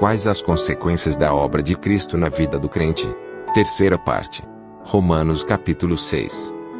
Quais 0.00 0.26
as 0.26 0.40
consequências 0.40 1.14
da 1.14 1.34
obra 1.34 1.62
de 1.62 1.76
Cristo 1.76 2.16
na 2.16 2.30
vida 2.30 2.58
do 2.58 2.70
crente? 2.70 3.06
Terceira 3.52 3.98
parte. 3.98 4.42
Romanos 4.84 5.44
capítulo 5.44 5.98
6. 5.98 6.32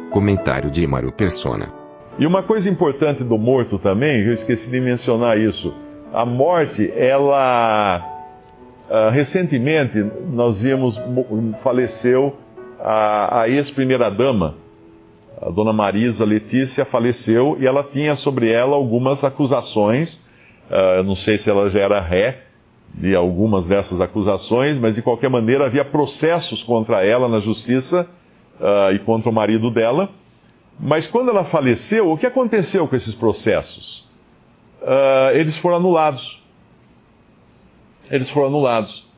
Comentário 0.09 0.71
de 0.71 0.87
Mário 0.87 1.11
Persona. 1.11 1.71
E 2.17 2.25
uma 2.25 2.41
coisa 2.41 2.67
importante 2.67 3.23
do 3.23 3.37
morto 3.37 3.77
também, 3.77 4.25
eu 4.25 4.33
esqueci 4.33 4.71
de 4.71 4.81
mencionar 4.81 5.37
isso. 5.37 5.71
A 6.11 6.25
morte, 6.25 6.91
ela 6.95 8.03
ah, 8.89 9.11
recentemente 9.11 10.03
nós 10.33 10.57
vimos 10.57 10.99
faleceu 11.61 12.35
a, 12.79 13.41
a 13.41 13.47
ex-primeira 13.47 14.09
dama, 14.09 14.55
a 15.39 15.51
dona 15.51 15.71
Marisa 15.71 16.25
Letícia 16.25 16.85
faleceu 16.85 17.55
e 17.59 17.67
ela 17.67 17.83
tinha 17.83 18.15
sobre 18.15 18.51
ela 18.51 18.75
algumas 18.75 19.23
acusações. 19.23 20.11
Uh, 20.71 21.03
não 21.03 21.15
sei 21.15 21.37
se 21.37 21.49
ela 21.49 21.69
já 21.69 21.81
era 21.81 21.99
ré 21.99 22.49
de 22.93 23.15
algumas 23.15 23.67
dessas 23.67 23.99
acusações, 24.01 24.77
mas 24.77 24.95
de 24.95 25.01
qualquer 25.01 25.29
maneira 25.29 25.65
havia 25.65 25.85
processos 25.85 26.63
contra 26.63 27.05
ela 27.05 27.27
na 27.27 27.39
justiça 27.39 28.07
uh, 28.59 28.93
e 28.93 28.99
contra 28.99 29.29
o 29.29 29.33
marido 29.33 29.71
dela. 29.71 30.09
Mas 30.79 31.07
quando 31.07 31.29
ela 31.29 31.45
faleceu, 31.45 32.11
o 32.11 32.17
que 32.17 32.25
aconteceu 32.25 32.87
com 32.87 32.95
esses 32.95 33.15
processos? 33.15 34.05
Uh, 34.81 35.35
eles 35.35 35.57
foram 35.57 35.77
anulados. 35.77 36.41
Eles 38.09 38.29
foram 38.31 38.47
anulados 38.47 39.11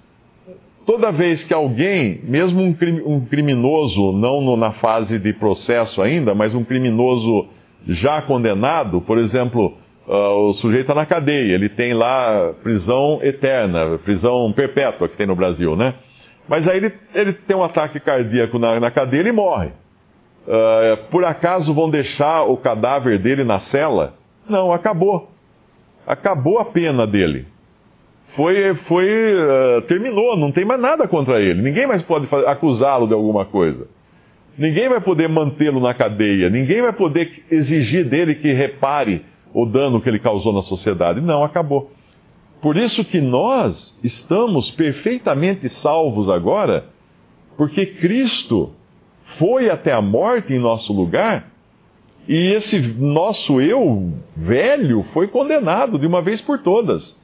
toda 0.85 1.11
vez 1.11 1.43
que 1.43 1.53
alguém, 1.53 2.19
mesmo 2.23 2.61
um, 2.61 3.25
criminoso, 3.25 4.11
não 4.13 4.41
no, 4.41 4.58
na 4.58 4.73
fase 4.73 5.19
de 5.19 5.33
processo 5.33 6.02
ainda, 6.02 6.33
mas 6.35 6.53
um 6.53 6.63
criminoso 6.63 7.47
já 7.87 8.21
condenado, 8.21 9.02
por 9.02 9.17
exemplo, 9.17 9.73
uh, 10.07 10.49
o 10.49 10.53
sujeito 10.53 10.81
está 10.81 10.95
na 10.95 11.05
cadeia, 11.05 11.53
ele 11.53 11.69
tem 11.69 11.93
lá 11.93 12.53
prisão 12.61 13.19
eterna, 13.21 13.97
prisão 13.99 14.51
perpétua 14.53 15.07
que 15.07 15.17
tem 15.17 15.27
no 15.27 15.35
Brasil, 15.35 15.75
né? 15.75 15.93
Mas 16.47 16.67
aí 16.67 16.77
ele, 16.77 16.93
ele 17.13 17.33
tem 17.33 17.55
um 17.55 17.63
ataque 17.63 17.99
cardíaco 17.99 18.59
na, 18.59 18.79
na 18.79 18.91
cadeia 18.91 19.27
e 19.27 19.31
morre. 19.31 19.69
Uh, 20.45 21.09
por 21.09 21.23
acaso 21.23 21.73
vão 21.73 21.89
deixar 21.89 22.43
o 22.43 22.57
cadáver 22.57 23.17
dele 23.17 23.43
na 23.43 23.59
cela? 23.59 24.13
Não, 24.47 24.73
acabou. 24.73 25.31
Acabou 26.05 26.59
a 26.59 26.65
pena 26.65 27.07
dele 27.07 27.47
foi, 28.35 28.75
foi 28.87 29.07
uh, 29.07 29.81
terminou, 29.83 30.37
não 30.37 30.51
tem 30.51 30.65
mais 30.65 30.81
nada 30.81 31.07
contra 31.07 31.41
ele. 31.41 31.61
Ninguém 31.61 31.87
mais 31.87 32.01
pode 32.03 32.27
acusá-lo 32.47 33.07
de 33.07 33.13
alguma 33.13 33.45
coisa. 33.45 33.87
Ninguém 34.57 34.89
vai 34.89 35.01
poder 35.01 35.27
mantê-lo 35.27 35.79
na 35.79 35.93
cadeia. 35.93 36.49
Ninguém 36.49 36.81
vai 36.81 36.93
poder 36.93 37.43
exigir 37.49 38.05
dele 38.05 38.35
que 38.35 38.51
repare 38.51 39.23
o 39.53 39.65
dano 39.65 40.01
que 40.01 40.09
ele 40.09 40.19
causou 40.19 40.51
na 40.51 40.61
sociedade. 40.61 41.21
Não, 41.21 41.43
acabou. 41.43 41.91
Por 42.61 42.77
isso 42.77 43.03
que 43.03 43.19
nós 43.19 43.97
estamos 44.03 44.71
perfeitamente 44.71 45.67
salvos 45.69 46.29
agora, 46.29 46.85
porque 47.57 47.85
Cristo 47.85 48.71
foi 49.37 49.69
até 49.69 49.92
a 49.92 50.02
morte 50.02 50.53
em 50.53 50.59
nosso 50.59 50.93
lugar, 50.93 51.52
e 52.27 52.53
esse 52.53 52.80
nosso 52.97 53.59
eu 53.59 54.13
velho 54.36 55.03
foi 55.13 55.27
condenado 55.27 55.99
de 55.99 56.08
uma 56.08 56.21
vez 56.21 56.39
por 56.39 56.59
todas. 56.59 57.17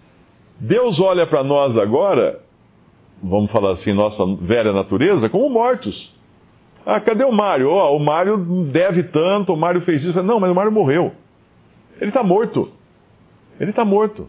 Deus 0.59 0.99
olha 0.99 1.25
para 1.25 1.41
nós 1.41 1.77
agora, 1.77 2.41
vamos 3.23 3.49
falar 3.49 3.71
assim, 3.71 3.93
nossa 3.93 4.25
velha 4.41 4.73
natureza, 4.73 5.29
como 5.29 5.49
mortos. 5.49 6.13
Ah, 6.85 6.99
cadê 6.99 7.23
o 7.23 7.31
Mário? 7.31 7.69
Oh, 7.69 7.95
o 7.95 7.99
Mário 7.99 8.37
deve 8.71 9.03
tanto, 9.03 9.53
o 9.53 9.57
Mário 9.57 9.81
fez 9.81 10.03
isso. 10.03 10.21
Não, 10.23 10.39
mas 10.39 10.51
o 10.51 10.55
Mário 10.55 10.71
morreu. 10.71 11.13
Ele 11.99 12.09
está 12.09 12.23
morto. 12.23 12.71
Ele 13.59 13.71
está 13.71 13.83
morto. 13.83 14.27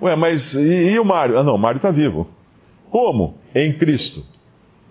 Ué, 0.00 0.14
mas 0.14 0.54
e, 0.54 0.92
e 0.92 0.98
o 0.98 1.04
Mário? 1.04 1.38
Ah, 1.38 1.42
não, 1.42 1.54
o 1.54 1.58
Mário 1.58 1.78
está 1.78 1.90
vivo. 1.90 2.28
Como? 2.90 3.38
Em 3.54 3.72
Cristo. 3.72 4.22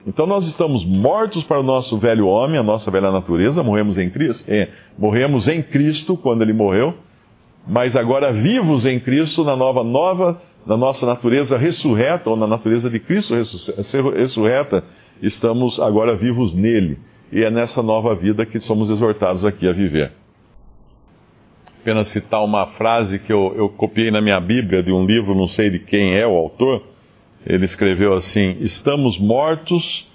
Então 0.08 0.28
nós 0.28 0.48
estamos 0.48 0.86
mortos 0.86 1.44
para 1.44 1.60
o 1.60 1.64
nosso 1.64 1.98
velho 1.98 2.28
homem, 2.28 2.60
a 2.60 2.64
nossa 2.64 2.92
velha 2.92 3.12
natureza, 3.12 3.64
morremos 3.64 3.98
em 3.98 4.10
Cristo, 4.10 4.44
é, 4.48 4.70
morremos 4.98 5.48
em 5.48 5.64
Cristo 5.64 6.16
quando 6.16 6.44
ele 6.44 6.54
morreu, 6.54 6.94
mas 7.68 7.96
agora 7.96 8.32
vivos 8.32 8.86
em 8.86 9.00
Cristo 9.00 9.44
na 9.44 9.56
nova, 9.56 9.84
nova, 9.84 10.40
na 10.66 10.78
nossa 10.78 11.08
natureza 11.08 11.58
ressurreta, 11.58 12.30
ou 12.30 12.36
na 12.36 12.46
natureza 12.46 12.88
de 12.88 13.00
Cristo 13.00 13.34
ressurreta, 14.16 14.84
estamos 15.24 15.80
agora 15.80 16.16
vivos 16.16 16.54
nele. 16.54 17.00
E 17.32 17.44
é 17.44 17.50
nessa 17.50 17.82
nova 17.82 18.14
vida 18.14 18.46
que 18.46 18.60
somos 18.60 18.90
exortados 18.92 19.44
aqui 19.44 19.68
a 19.68 19.74
viver. 19.74 20.12
Apenas 21.86 22.12
citar 22.12 22.44
uma 22.44 22.66
frase 22.72 23.20
que 23.20 23.32
eu, 23.32 23.54
eu 23.56 23.70
copiei 23.70 24.10
na 24.10 24.20
minha 24.20 24.40
Bíblia 24.40 24.82
de 24.82 24.92
um 24.92 25.06
livro, 25.06 25.36
não 25.36 25.48
sei 25.48 25.70
de 25.70 25.78
quem 25.78 26.16
é 26.16 26.26
o 26.26 26.32
autor. 26.32 26.82
Ele 27.46 27.64
escreveu 27.64 28.14
assim: 28.14 28.58
Estamos 28.60 29.20
mortos 29.20 30.08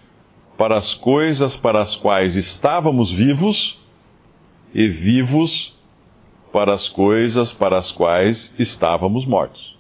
para 0.58 0.76
as 0.76 0.94
coisas 0.94 1.54
para 1.58 1.80
as 1.80 1.94
quais 1.94 2.34
estávamos 2.34 3.12
vivos, 3.12 3.78
e 4.74 4.88
vivos 4.88 5.72
para 6.52 6.74
as 6.74 6.88
coisas 6.88 7.52
para 7.52 7.78
as 7.78 7.92
quais 7.92 8.52
estávamos 8.58 9.24
mortos. 9.24 9.78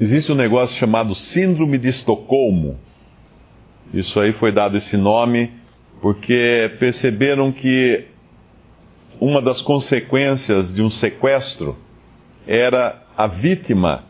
Existe 0.00 0.30
um 0.30 0.36
negócio 0.36 0.76
chamado 0.76 1.12
Síndrome 1.12 1.76
de 1.76 1.88
Estocolmo. 1.88 2.78
Isso 3.92 4.20
aí 4.20 4.32
foi 4.34 4.52
dado 4.52 4.76
esse 4.76 4.96
nome 4.96 5.50
porque 6.00 6.70
perceberam 6.78 7.50
que 7.50 8.11
uma 9.22 9.40
das 9.40 9.62
consequências 9.62 10.74
de 10.74 10.82
um 10.82 10.90
sequestro 10.90 11.76
era 12.44 13.00
a 13.16 13.28
vítima 13.28 14.04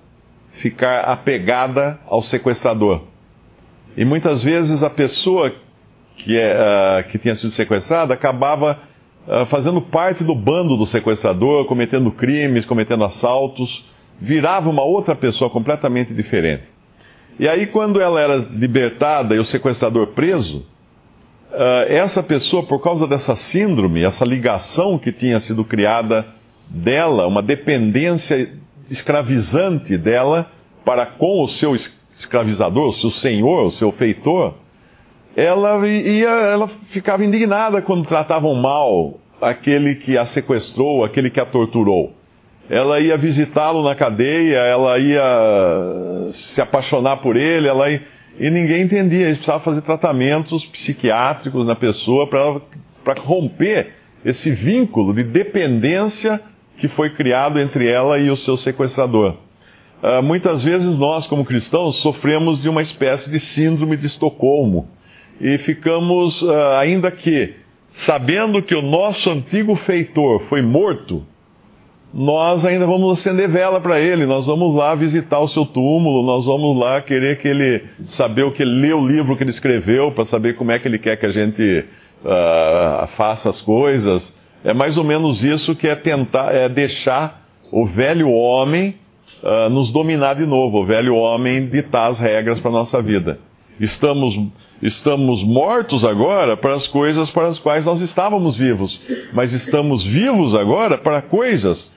ficar 0.62 1.00
apegada 1.00 1.99
ao 2.06 2.23
sequestrador. 2.23 3.03
E 3.95 4.06
muitas 4.06 4.43
vezes 4.43 4.83
a 4.83 4.89
pessoa 4.89 5.53
que, 6.17 6.39
é, 6.39 6.56
uh, 6.56 7.11
que 7.11 7.19
tinha 7.19 7.37
sido 7.37 7.53
sequestrada 7.53 8.15
acabava 8.15 8.78
uh, 9.27 9.45
fazendo 9.47 9.83
parte 9.83 10.25
do 10.25 10.34
bando 10.34 10.78
do 10.78 10.87
sequestrador, 10.87 11.67
cometendo 11.67 12.11
crimes, 12.11 12.65
cometendo 12.65 13.05
assaltos, 13.05 13.84
virava 14.19 14.71
uma 14.71 14.83
outra 14.83 15.15
pessoa 15.15 15.50
completamente 15.50 16.15
diferente. 16.15 16.65
E 17.39 17.47
aí, 17.47 17.67
quando 17.67 18.00
ela 18.00 18.19
era 18.19 18.37
libertada 18.37 19.34
e 19.34 19.39
o 19.39 19.44
sequestrador 19.44 20.09
preso, 20.09 20.65
essa 21.89 22.23
pessoa, 22.23 22.63
por 22.63 22.83
causa 22.83 23.07
dessa 23.07 23.37
síndrome, 23.37 24.03
essa 24.03 24.25
ligação 24.25 24.99
que 24.99 25.13
tinha 25.13 25.41
sido 25.41 25.65
criada 25.65 26.25
dela, 26.69 27.27
uma 27.27 27.43
dependência 27.43 28.51
escravizante 28.91 29.97
dela 29.97 30.47
para 30.85 31.07
com 31.07 31.43
o 31.43 31.49
seu 31.49 31.75
escravizador, 32.19 32.89
o 32.89 32.95
seu 32.95 33.11
senhor, 33.11 33.67
o 33.67 33.71
seu 33.71 33.93
feitor, 33.93 34.55
ela, 35.37 35.87
ia, 35.87 36.29
ela 36.29 36.69
ficava 36.93 37.25
indignada 37.25 37.81
quando 37.81 38.07
tratavam 38.07 38.55
mal 38.55 39.15
aquele 39.41 39.97
que 39.97 40.17
a 40.17 40.27
sequestrou, 40.27 41.05
aquele 41.05 41.31
que 41.31 41.41
a 41.41 41.47
torturou. 41.47 42.12
Ela 42.71 43.00
ia 43.00 43.17
visitá-lo 43.17 43.82
na 43.82 43.94
cadeia, 43.94 44.59
ela 44.59 44.99
ia 44.99 46.32
se 46.32 46.61
apaixonar 46.61 47.17
por 47.19 47.37
ele, 47.37 47.67
ela 47.67 47.91
ia, 47.91 48.03
e 48.38 48.50
ninguém 48.50 48.82
entendia. 48.82 49.26
Eles 49.26 49.38
precisavam 49.38 49.64
fazer 49.64 49.82
tratamentos 49.82 50.64
psiquiátricos 50.67 51.67
na 51.67 51.75
pessoa 51.75 52.26
para 52.26 53.20
romper 53.20 53.94
esse 54.25 54.52
vínculo 54.52 55.14
de 55.14 55.25
dependência 55.25 56.40
que 56.79 56.88
foi 56.88 57.11
criado 57.11 57.58
entre 57.58 57.88
ela 57.88 58.19
e 58.19 58.31
o 58.31 58.37
seu 58.37 58.56
sequestrador. 58.56 59.37
Uh, 60.02 60.23
muitas 60.23 60.62
vezes 60.62 60.96
nós, 60.99 61.26
como 61.26 61.44
cristãos, 61.44 62.00
sofremos 62.02 62.61
de 62.61 62.69
uma 62.69 62.82
espécie 62.82 63.31
de 63.31 63.38
síndrome 63.38 63.96
de 63.96 64.06
Estocolmo 64.06 64.88
e 65.40 65.58
ficamos, 65.58 66.43
uh, 66.43 66.76
ainda 66.81 67.11
que 67.11 67.55
sabendo 68.05 68.62
que 68.62 68.75
o 68.75 68.82
nosso 68.82 69.31
antigo 69.31 69.76
feitor 69.76 70.40
foi 70.49 70.62
morto, 70.62 71.25
nós 72.12 72.62
ainda 72.64 72.87
vamos 72.87 73.19
acender 73.19 73.49
vela 73.49 73.81
para 73.81 73.99
ele, 73.99 74.26
nós 74.26 74.47
vamos 74.47 74.75
lá 74.75 74.94
visitar 74.94 75.41
o 75.41 75.49
seu 75.49 75.64
túmulo, 75.64 76.23
nós 76.23 76.44
vamos 76.44 76.76
lá 76.79 77.00
querer 77.00 77.38
que 77.38 77.49
ele 77.49 77.82
saber 78.09 78.43
o 78.43 78.53
que 78.53 78.62
ele 78.62 78.81
lê 78.82 78.93
o 78.93 79.06
livro 79.06 79.35
que 79.35 79.43
ele 79.43 79.50
escreveu 79.50 80.12
para 80.12 80.26
saber 80.26 80.55
como 80.56 80.70
é 80.70 80.79
que 80.79 80.87
ele 80.87 80.99
quer 80.99 81.17
que 81.17 81.25
a 81.25 81.31
gente 81.31 81.85
uh, 82.23 83.06
faça 83.17 83.49
as 83.49 83.62
coisas. 83.62 84.37
É 84.62 84.75
mais 84.75 84.99
ou 84.99 85.05
menos 85.05 85.43
isso 85.43 85.75
que 85.75 85.88
é 85.88 85.94
tentar, 85.94 86.55
é 86.55 86.69
deixar 86.69 87.41
o 87.73 87.87
velho 87.87 88.29
homem 88.29 88.94
uh, 89.43 89.70
nos 89.70 89.91
dominar 89.91 90.35
de 90.35 90.44
novo, 90.44 90.82
o 90.82 90.85
velho 90.85 91.14
homem 91.14 91.67
ditar 91.67 92.11
as 92.11 92.20
regras 92.20 92.61
para 92.61 92.70
nossa 92.70 93.00
vida. 93.00 93.38
Estamos, 93.81 94.38
estamos 94.82 95.43
mortos 95.43 96.05
agora 96.05 96.59
para 96.59 96.75
as 96.75 96.87
coisas 96.88 97.31
para 97.31 97.49
as 97.49 97.59
quais 97.59 97.87
nós 97.87 98.03
estávamos 98.03 98.59
vivos, 98.59 99.00
mas 99.32 99.50
estamos 99.50 100.05
vivos 100.05 100.55
agora 100.55 100.99
para 100.99 101.23
coisas 101.23 101.91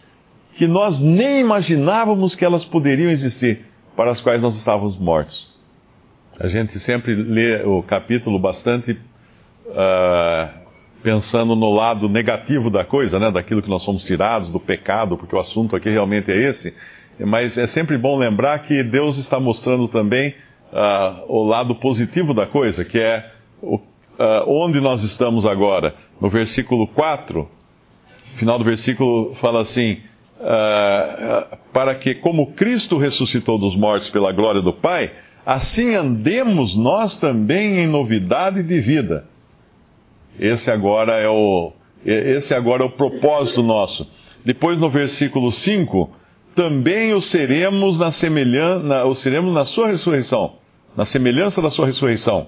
que 0.58 0.68
nós 0.68 1.00
nem 1.00 1.42
imaginávamos 1.42 2.36
que 2.36 2.46
elas 2.46 2.64
poderiam 2.66 3.12
existir, 3.12 3.66
para 3.96 4.12
as 4.12 4.22
quais 4.22 4.42
nós 4.42 4.58
estávamos 4.58 4.98
mortos. 4.98 5.50
A 6.40 6.48
gente 6.48 6.78
sempre 6.80 7.16
lê 7.16 7.64
o 7.64 7.82
capítulo 7.82 8.38
bastante 8.40 8.92
uh, 8.92 10.66
pensando 11.02 11.56
no 11.56 11.72
lado 11.72 12.10
negativo 12.10 12.70
da 12.70 12.84
coisa, 12.84 13.20
né, 13.20 13.32
daquilo 13.32 13.62
que 13.62 13.70
nós 13.70 13.84
somos 13.84 14.04
tirados, 14.04 14.52
do 14.52 14.60
pecado, 14.60 15.18
porque 15.18 15.36
o 15.36 15.40
assunto 15.40 15.76
aqui 15.76 15.90
realmente 15.90 16.32
é 16.32 16.50
esse. 16.50 16.74
Mas 17.20 17.58
é 17.58 17.68
sempre 17.68 17.98
bom 17.98 18.18
lembrar 18.18 18.60
que 18.60 18.84
Deus 18.84 19.18
está 19.18 19.40
mostrando 19.40 19.88
também 19.88 20.34
uh, 20.74 21.26
o 21.28 21.44
lado 21.44 21.76
positivo 21.76 22.34
da 22.34 22.46
coisa, 22.46 22.84
que 22.84 23.00
é 23.00 23.32
o, 23.62 23.76
uh, 23.76 23.84
onde 24.48 24.82
nós 24.82 25.04
estamos 25.04 25.46
agora. 25.46 25.94
No 26.20 26.30
versículo 26.30 26.88
4, 26.88 27.48
final 28.38 28.58
do 28.58 28.66
versículo 28.66 29.36
fala 29.36 29.62
assim: 29.62 30.00
uh, 30.40 31.58
Para 31.74 31.96
que, 31.96 32.16
como 32.16 32.54
Cristo 32.54 32.98
ressuscitou 32.98 33.58
dos 33.58 33.76
mortos 33.76 34.10
pela 34.10 34.32
glória 34.32 34.62
do 34.62 34.74
Pai, 34.74 35.12
assim 35.46 35.96
andemos 35.96 36.76
nós 36.78 37.18
também 37.20 37.80
em 37.80 37.88
novidade 37.88 38.64
de 38.64 38.82
vida. 38.82 39.26
Esse 40.40 40.70
agora 40.70 41.14
é 41.14 41.30
o, 41.30 41.72
esse 42.06 42.54
agora 42.54 42.84
é 42.84 42.86
o 42.86 42.92
propósito 42.92 43.64
nosso. 43.64 44.08
Depois 44.44 44.80
no 44.80 44.90
versículo 44.90 45.52
5, 45.52 46.10
também 46.56 47.14
o 47.14 47.22
seremos 47.22 47.98
na 47.98 48.12
semelhança, 48.12 49.06
o 49.06 49.16
seremos 49.16 49.54
na 49.54 49.66
sua 49.66 49.88
ressurreição 49.88 50.54
na 50.96 51.06
semelhança 51.06 51.62
da 51.62 51.70
sua 51.70 51.86
ressurreição. 51.86 52.48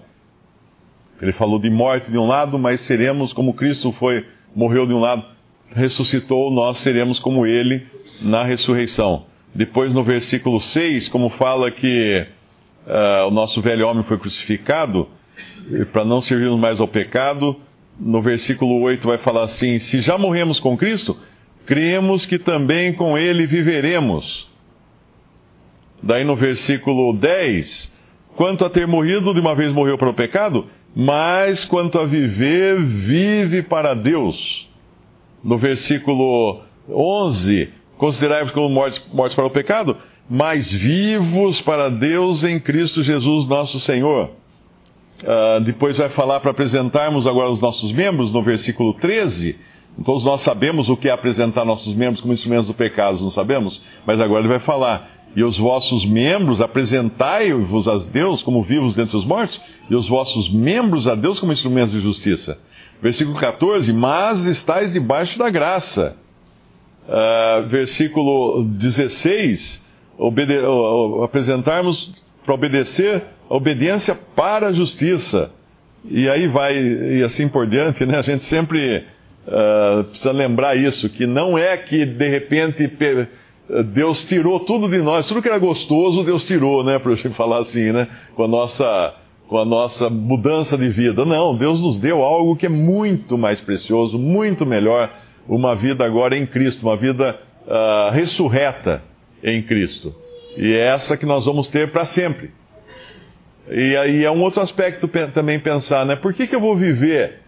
Ele 1.21 1.33
falou 1.33 1.59
de 1.59 1.69
morte 1.69 2.11
de 2.11 2.17
um 2.17 2.27
lado, 2.27 2.57
mas 2.57 2.85
seremos 2.85 3.33
como 3.33 3.53
Cristo 3.53 3.91
foi, 3.93 4.25
morreu 4.55 4.85
de 4.85 4.93
um 4.93 4.99
lado, 4.99 5.25
ressuscitou, 5.73 6.51
nós 6.51 6.81
seremos 6.83 7.19
como 7.19 7.45
ele 7.45 7.85
na 8.21 8.43
ressurreição. 8.43 9.25
Depois 9.53 9.93
no 9.93 10.03
versículo 10.03 10.59
6, 10.59 11.09
como 11.09 11.29
fala 11.31 11.71
que 11.71 12.25
uh, 12.85 13.27
o 13.27 13.31
nosso 13.31 13.61
velho 13.61 13.87
homem 13.87 14.03
foi 14.03 14.17
crucificado, 14.17 15.07
para 15.91 16.05
não 16.05 16.21
servirmos 16.21 16.59
mais 16.59 16.79
ao 16.79 16.87
pecado, 16.87 17.55
no 17.99 18.21
versículo 18.21 18.81
8 18.81 19.07
vai 19.07 19.17
falar 19.17 19.43
assim: 19.43 19.79
se 19.79 20.01
já 20.01 20.17
morremos 20.17 20.59
com 20.59 20.77
Cristo, 20.77 21.17
cremos 21.65 22.25
que 22.25 22.37
também 22.37 22.93
com 22.93 23.17
ele 23.17 23.47
viveremos. 23.47 24.47
Daí 26.01 26.23
no 26.23 26.35
versículo 26.35 27.17
10, 27.17 27.97
Quanto 28.37 28.63
a 28.63 28.69
ter 28.69 28.85
morrido, 28.85 29.33
de 29.33 29.39
uma 29.39 29.55
vez 29.55 29.73
morreu 29.73 29.97
para 29.97 30.11
o 30.11 30.13
pecado, 30.13 30.67
mas 30.95 31.65
quanto 31.65 31.97
a 31.97 32.05
viver, 32.05 32.79
vive 32.79 33.63
para 33.63 33.95
Deus. 33.95 34.66
No 35.43 35.57
versículo 35.57 36.61
11, 36.89 37.69
considerai-vos 37.97 38.51
como 38.51 38.69
mortos, 38.69 39.03
mortos 39.13 39.35
para 39.35 39.45
o 39.45 39.49
pecado, 39.49 39.95
mas 40.29 40.71
vivos 40.71 41.61
para 41.61 41.89
Deus 41.89 42.43
em 42.43 42.59
Cristo 42.59 43.03
Jesus 43.03 43.47
nosso 43.47 43.79
Senhor. 43.79 44.31
Uh, 45.23 45.61
depois 45.61 45.97
vai 45.97 46.09
falar 46.09 46.39
para 46.39 46.51
apresentarmos 46.51 47.25
agora 47.25 47.49
os 47.49 47.59
nossos 47.59 47.91
membros, 47.91 48.31
no 48.31 48.43
versículo 48.43 48.93
13. 48.93 49.55
Todos 50.05 50.23
nós 50.23 50.43
sabemos 50.43 50.89
o 50.89 50.97
que 50.97 51.09
é 51.09 51.11
apresentar 51.11 51.65
nossos 51.65 51.95
membros 51.95 52.21
como 52.21 52.33
instrumentos 52.33 52.67
do 52.67 52.73
pecado, 52.73 53.19
não 53.19 53.31
sabemos? 53.31 53.81
Mas 54.05 54.21
agora 54.21 54.41
ele 54.41 54.49
vai 54.49 54.59
falar 54.59 55.16
e 55.35 55.43
os 55.43 55.57
vossos 55.57 56.05
membros, 56.05 56.61
apresentai-vos 56.61 57.87
a 57.87 57.97
Deus 58.11 58.41
como 58.41 58.63
vivos 58.63 58.95
dentre 58.95 59.15
os 59.15 59.25
mortos, 59.25 59.59
e 59.89 59.95
os 59.95 60.09
vossos 60.09 60.51
membros 60.51 61.07
a 61.07 61.15
Deus 61.15 61.39
como 61.39 61.53
instrumentos 61.53 61.91
de 61.91 62.01
justiça. 62.01 62.57
Versículo 63.01 63.37
14: 63.37 63.93
Mas 63.93 64.45
estáis 64.45 64.91
debaixo 64.93 65.37
da 65.37 65.49
graça. 65.49 66.15
Uh, 67.07 67.67
versículo 67.67 68.63
16: 68.63 69.85
obede 70.17 70.57
uh, 70.57 71.23
apresentarmos 71.23 72.25
para 72.43 72.55
obedecer 72.55 73.23
obediência 73.49 74.17
para 74.35 74.67
a 74.67 74.73
justiça. 74.73 75.51
E 76.09 76.29
aí 76.29 76.47
vai, 76.47 76.77
e 76.77 77.23
assim 77.23 77.47
por 77.47 77.67
diante, 77.67 78.05
né? 78.05 78.17
A 78.17 78.21
gente 78.21 78.43
sempre 78.45 79.03
uh, 79.47 80.03
precisa 80.05 80.31
lembrar 80.31 80.75
isso, 80.75 81.09
que 81.09 81.25
não 81.25 81.57
é 81.57 81.77
que 81.77 82.05
de 82.05 82.29
repente 82.29 82.87
Deus 83.93 84.23
tirou 84.25 84.61
tudo 84.61 84.89
de 84.89 84.99
nós, 84.99 85.27
tudo 85.27 85.41
que 85.41 85.49
era 85.49 85.59
gostoso, 85.59 86.23
Deus 86.23 86.45
tirou, 86.45 86.83
né? 86.83 86.99
Para 86.99 87.11
eu 87.11 87.33
falar 87.33 87.59
assim, 87.59 87.91
né? 87.91 88.07
Com 88.35 88.43
a 88.43 88.47
nossa, 88.47 89.13
com 89.49 89.57
a 89.57 89.65
nossa 89.65 90.09
mudança 90.09 90.77
de 90.77 90.87
vida. 90.89 91.25
Não, 91.25 91.55
Deus 91.55 91.81
nos 91.81 91.97
deu 91.97 92.23
algo 92.23 92.55
que 92.55 92.65
é 92.65 92.69
muito 92.69 93.37
mais 93.37 93.59
precioso, 93.59 94.17
muito 94.17 94.65
melhor, 94.65 95.13
uma 95.47 95.75
vida 95.75 96.05
agora 96.05 96.37
em 96.37 96.45
Cristo, 96.45 96.81
uma 96.83 96.95
vida 96.95 97.37
uh, 97.65 98.11
ressurreta 98.11 99.01
em 99.43 99.61
Cristo. 99.61 100.15
E 100.57 100.73
é 100.73 100.87
essa 100.87 101.17
que 101.17 101.25
nós 101.25 101.45
vamos 101.45 101.67
ter 101.67 101.91
para 101.91 102.05
sempre. 102.05 102.51
E 103.69 103.97
aí 103.97 104.23
é 104.23 104.31
um 104.31 104.41
outro 104.41 104.61
aspecto 104.61 105.09
também 105.33 105.59
pensar, 105.59 106.05
né? 106.05 106.15
Por 106.15 106.33
que, 106.33 106.47
que 106.47 106.55
eu 106.55 106.61
vou 106.61 106.75
viver 106.75 107.41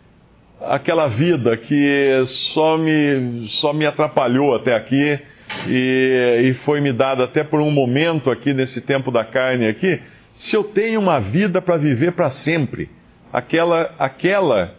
aquela 0.61 1.07
vida 1.07 1.55
que 1.57 2.23
só 2.53 2.77
me, 2.77 3.47
só 3.61 3.73
me 3.73 3.85
atrapalhou 3.85 4.55
até 4.55 4.75
aqui? 4.75 5.19
e, 5.67 6.49
e 6.49 6.53
foi 6.65 6.81
me 6.81 6.93
dada 6.93 7.23
até 7.23 7.43
por 7.43 7.59
um 7.59 7.71
momento 7.71 8.29
aqui 8.29 8.53
nesse 8.53 8.81
tempo 8.81 9.11
da 9.11 9.23
carne 9.25 9.67
aqui, 9.67 9.99
se 10.37 10.55
eu 10.55 10.63
tenho 10.63 10.99
uma 10.99 11.19
vida 11.19 11.61
para 11.61 11.77
viver 11.77 12.13
para 12.13 12.31
sempre, 12.31 12.89
aquela, 13.33 13.93
aquela 13.97 14.75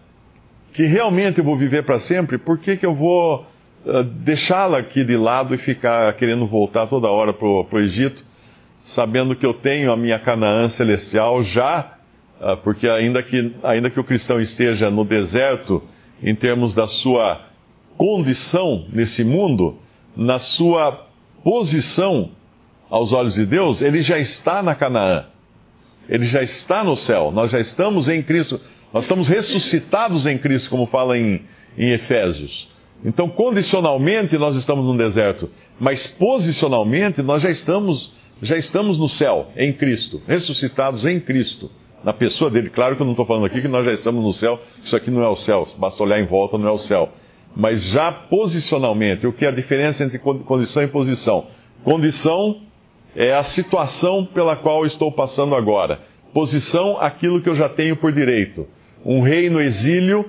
que 0.72 0.84
realmente 0.84 1.38
eu 1.38 1.44
vou 1.44 1.56
viver 1.56 1.84
para 1.84 1.98
sempre, 2.00 2.38
por 2.38 2.58
que, 2.58 2.76
que 2.76 2.86
eu 2.86 2.94
vou 2.94 3.46
uh, 3.84 4.02
deixá-la 4.02 4.78
aqui 4.78 5.04
de 5.04 5.16
lado 5.16 5.54
e 5.54 5.58
ficar 5.58 6.12
querendo 6.14 6.46
voltar 6.46 6.86
toda 6.86 7.08
hora 7.08 7.32
para 7.32 7.46
o 7.46 7.78
Egito, 7.78 8.22
sabendo 8.84 9.36
que 9.36 9.44
eu 9.44 9.52
tenho 9.52 9.92
a 9.92 9.96
minha 9.96 10.18
Canaã 10.18 10.68
celestial 10.70 11.42
já, 11.42 11.94
porque 12.62 12.88
ainda 12.88 13.22
que, 13.22 13.52
ainda 13.62 13.90
que 13.90 14.00
o 14.00 14.04
cristão 14.04 14.40
esteja 14.40 14.90
no 14.90 15.04
deserto, 15.04 15.82
em 16.22 16.34
termos 16.34 16.74
da 16.74 16.86
sua 16.86 17.40
condição 17.96 18.86
nesse 18.92 19.22
mundo, 19.24 19.76
na 20.16 20.38
sua 20.38 21.06
posição 21.44 22.30
aos 22.88 23.12
olhos 23.12 23.34
de 23.34 23.46
Deus, 23.46 23.80
ele 23.82 24.02
já 24.02 24.18
está 24.18 24.62
na 24.62 24.74
Canaã. 24.74 25.26
Ele 26.08 26.24
já 26.24 26.42
está 26.42 26.82
no 26.82 26.96
céu. 26.96 27.30
Nós 27.30 27.50
já 27.50 27.60
estamos 27.60 28.08
em 28.08 28.22
Cristo. 28.22 28.60
Nós 28.92 29.04
estamos 29.04 29.28
ressuscitados 29.28 30.26
em 30.26 30.38
Cristo, 30.38 30.68
como 30.70 30.86
fala 30.86 31.16
em, 31.16 31.42
em 31.78 31.90
Efésios. 31.90 32.68
Então, 33.04 33.28
condicionalmente, 33.28 34.36
nós 34.36 34.56
estamos 34.56 34.86
no 34.86 34.96
deserto. 34.96 35.48
Mas 35.78 36.06
posicionalmente, 36.18 37.22
nós 37.22 37.42
já 37.42 37.50
estamos, 37.50 38.12
já 38.42 38.56
estamos 38.56 38.98
no 38.98 39.08
céu, 39.08 39.48
em 39.56 39.72
Cristo. 39.72 40.20
Ressuscitados 40.26 41.04
em 41.04 41.20
Cristo. 41.20 41.70
Na 42.04 42.12
pessoa 42.12 42.50
dele. 42.50 42.70
Claro 42.70 42.96
que 42.96 43.02
eu 43.02 43.06
não 43.06 43.12
estou 43.12 43.26
falando 43.26 43.46
aqui 43.46 43.60
que 43.60 43.68
nós 43.68 43.84
já 43.84 43.92
estamos 43.92 44.24
no 44.24 44.32
céu. 44.32 44.58
Isso 44.84 44.96
aqui 44.96 45.10
não 45.10 45.22
é 45.22 45.28
o 45.28 45.36
céu. 45.36 45.68
Basta 45.78 46.02
olhar 46.02 46.20
em 46.20 46.26
volta, 46.26 46.56
não 46.56 46.68
é 46.68 46.72
o 46.72 46.78
céu 46.78 47.12
mas 47.54 47.82
já 47.90 48.12
posicionalmente. 48.12 49.26
O 49.26 49.32
que 49.32 49.44
é 49.44 49.48
a 49.48 49.52
diferença 49.52 50.04
entre 50.04 50.18
condição 50.18 50.82
e 50.82 50.88
posição? 50.88 51.46
Condição 51.84 52.58
é 53.16 53.34
a 53.34 53.44
situação 53.44 54.24
pela 54.24 54.56
qual 54.56 54.86
estou 54.86 55.10
passando 55.12 55.54
agora. 55.54 56.00
Posição, 56.32 56.96
aquilo 57.00 57.40
que 57.40 57.48
eu 57.48 57.56
já 57.56 57.68
tenho 57.68 57.96
por 57.96 58.12
direito. 58.12 58.66
Um 59.04 59.20
rei 59.20 59.50
no 59.50 59.60
exílio, 59.60 60.26